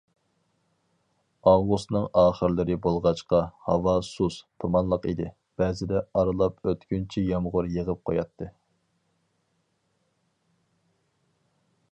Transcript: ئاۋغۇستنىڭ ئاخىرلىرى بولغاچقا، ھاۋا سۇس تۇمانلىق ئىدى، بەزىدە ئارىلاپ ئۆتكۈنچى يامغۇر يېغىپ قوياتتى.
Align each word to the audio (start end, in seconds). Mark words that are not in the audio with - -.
ئاۋغۇستنىڭ 1.49 2.05
ئاخىرلىرى 2.21 2.77
بولغاچقا، 2.85 3.41
ھاۋا 3.67 3.93
سۇس 4.07 4.37
تۇمانلىق 4.65 5.05
ئىدى، 5.11 5.29
بەزىدە 5.63 6.01
ئارىلاپ 6.21 6.71
ئۆتكۈنچى 6.71 7.23
يامغۇر 7.29 7.69
يېغىپ 7.77 8.01
قوياتتى. 8.11 8.51